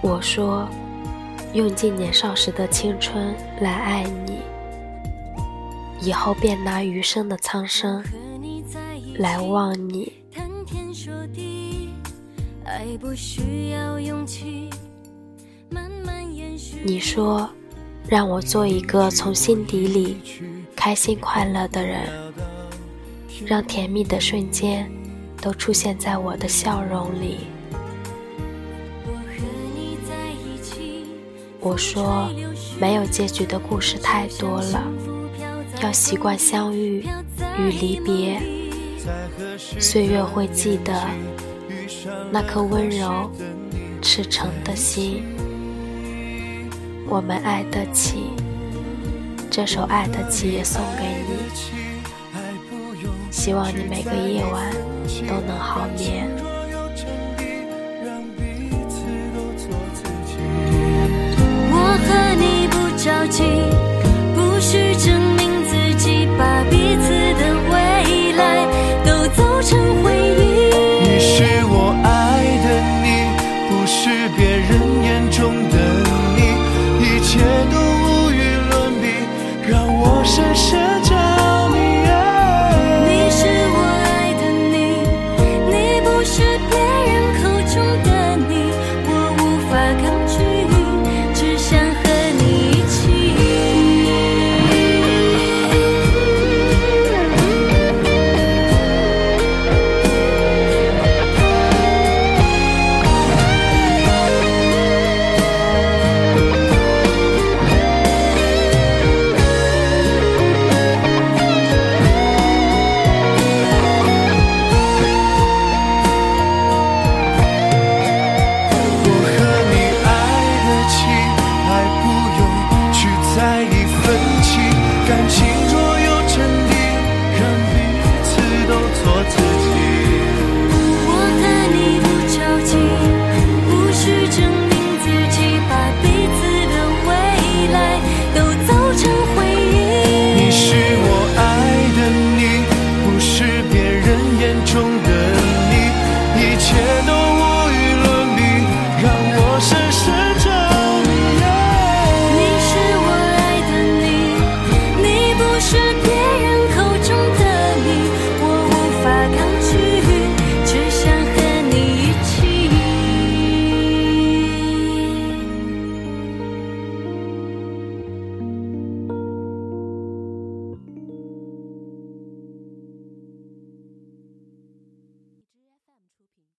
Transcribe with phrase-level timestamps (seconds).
[0.00, 0.68] 我说，
[1.52, 4.38] 用尽年少时的青春来爱你，
[6.00, 8.02] 以后便拿余生的苍生
[9.16, 10.12] 来望你。
[16.84, 17.50] 你说，
[18.08, 20.18] 让我做一个从心底里
[20.76, 22.08] 开心快乐的人，
[23.44, 24.88] 让甜蜜的瞬间
[25.42, 27.38] 都出现在我的笑容里。
[31.60, 32.30] 我说，
[32.80, 34.82] 没有结局的故事太多了，
[35.82, 37.04] 要习惯相遇
[37.58, 38.40] 与离别。
[39.80, 40.94] 岁月会记得
[42.30, 43.30] 那颗温柔
[44.00, 45.24] 赤诚的心。
[47.08, 48.30] 我们爱得起，
[49.50, 51.36] 这首《爱得起》也送给你。
[53.30, 54.72] 希望你每个夜晚
[55.26, 56.17] 都能好眠。